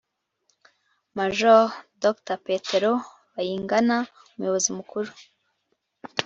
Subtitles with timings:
[1.17, 1.61] majoro
[2.03, 2.37] dr.
[2.45, 2.91] petero
[3.33, 3.95] bayingana:
[4.33, 5.09] umuyobozi mukuru